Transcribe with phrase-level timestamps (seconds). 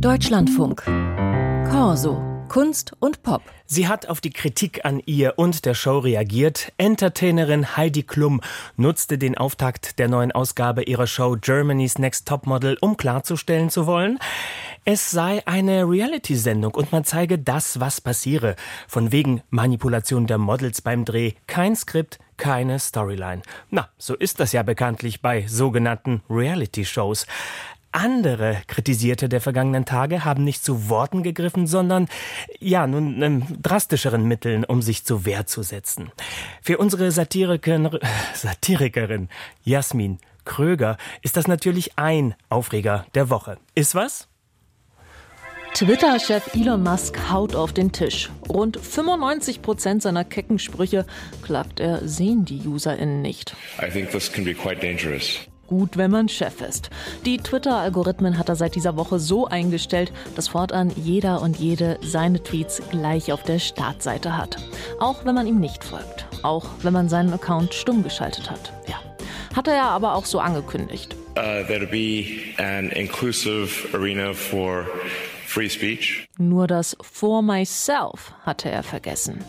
[0.00, 0.82] Deutschlandfunk.
[1.70, 2.20] Corso.
[2.48, 3.42] Kunst und Pop.
[3.66, 6.72] Sie hat auf die Kritik an ihr und der Show reagiert.
[6.78, 8.40] Entertainerin Heidi Klum
[8.76, 14.18] nutzte den Auftakt der neuen Ausgabe ihrer Show Germany's Next Topmodel, um klarzustellen zu wollen,
[14.88, 18.54] es sei eine Reality-Sendung und man zeige das, was passiere.
[18.86, 21.32] Von wegen Manipulation der Models beim Dreh.
[21.48, 23.42] Kein Skript, keine Storyline.
[23.70, 27.26] Na, so ist das ja bekanntlich bei sogenannten Reality-Shows.
[27.96, 32.08] Andere Kritisierte der vergangenen Tage haben nicht zu Worten gegriffen, sondern
[32.60, 36.12] ja, nun ähm, drastischeren Mitteln, um sich zur Wehr zu setzen.
[36.60, 37.88] Für unsere Satirikerin,
[38.34, 39.30] Satirikerin
[39.62, 43.56] Jasmin Kröger ist das natürlich ein Aufreger der Woche.
[43.74, 44.28] Ist was?
[45.72, 48.30] Twitter-Chef Elon Musk haut auf den Tisch.
[48.46, 51.06] Rund 95 Prozent seiner kecken Sprüche,
[51.40, 53.56] klagt er, sehen die UserInnen nicht.
[53.80, 55.46] I think this can be quite dangerous.
[55.66, 56.90] Gut, wenn man Chef ist.
[57.24, 62.42] Die Twitter-Algorithmen hat er seit dieser Woche so eingestellt, dass fortan jeder und jede seine
[62.42, 64.56] Tweets gleich auf der Startseite hat.
[65.00, 66.26] Auch wenn man ihm nicht folgt.
[66.42, 68.72] Auch wenn man seinen Account stumm geschaltet hat.
[68.86, 69.00] Ja.
[69.56, 71.16] Hat er ja aber auch so angekündigt.
[71.36, 74.86] Uh, there'll be an inclusive arena for
[75.46, 76.28] free speech.
[76.38, 79.44] Nur das For Myself hatte er vergessen.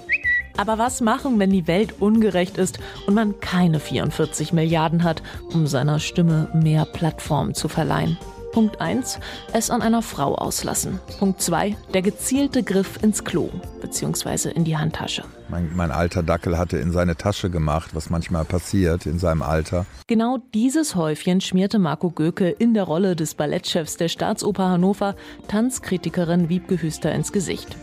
[0.58, 5.22] Aber was machen, wenn die Welt ungerecht ist und man keine 44 Milliarden hat,
[5.54, 8.18] um seiner Stimme mehr Plattform zu verleihen?
[8.58, 9.20] Punkt 1.
[9.54, 11.00] Es an einer Frau auslassen.
[11.20, 11.78] Punkt 2.
[11.94, 14.50] Der gezielte Griff ins Klo bzw.
[14.50, 15.24] in die Handtasche.
[15.48, 19.86] Mein, mein, alter Dackel hatte in seine Tasche gemacht, was manchmal passiert in seinem Alter.
[20.08, 25.16] Genau dieses Häufchen schmierte Marco Göke in der Rolle des Ballettchefs der Staatsoper Hannover
[25.48, 27.78] Tanzkritikerin Wiebke Hüster ins Gesicht.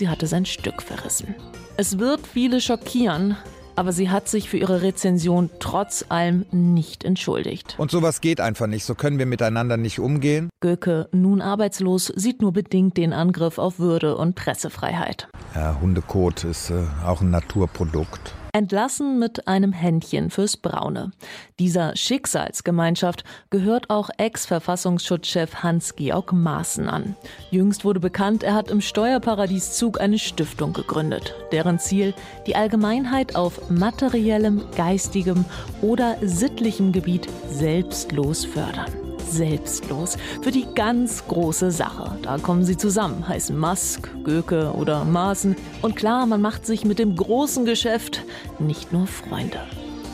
[0.00, 1.34] Sie hatte sein Stück verrissen.
[1.76, 3.36] Es wird viele schockieren,
[3.76, 7.74] aber sie hat sich für ihre Rezension trotz allem nicht entschuldigt.
[7.76, 10.48] Und sowas geht einfach nicht, so können wir miteinander nicht umgehen.
[10.60, 15.28] Göke, nun arbeitslos, sieht nur bedingt den Angriff auf Würde und Pressefreiheit.
[15.54, 18.32] Ja, Hundekot ist äh, auch ein Naturprodukt.
[18.52, 21.12] Entlassen mit einem Händchen fürs Braune.
[21.58, 27.16] Dieser Schicksalsgemeinschaft gehört auch Ex-Verfassungsschutzchef Hans-Georg Maaßen an.
[27.50, 32.14] Jüngst wurde bekannt, er hat im Steuerparadies Zug eine Stiftung gegründet, deren Ziel
[32.46, 35.44] die Allgemeinheit auf materiellem, geistigem
[35.82, 42.18] oder sittlichem Gebiet selbstlos fördern selbstlos für die ganz große Sache.
[42.22, 45.56] Da kommen sie zusammen, heißen Musk, Göke oder Maaßen.
[45.82, 48.24] Und klar, man macht sich mit dem großen Geschäft
[48.58, 49.60] nicht nur Freunde.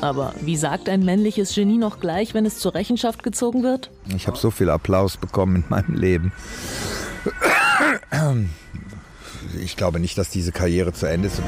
[0.00, 3.90] Aber wie sagt ein männliches Genie noch gleich, wenn es zur Rechenschaft gezogen wird?
[4.14, 6.32] Ich habe so viel Applaus bekommen in meinem Leben.
[9.58, 11.40] Ich glaube nicht, dass diese Karriere zu Ende ist.